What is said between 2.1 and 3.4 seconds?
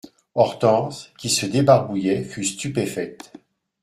fut stupéfaite.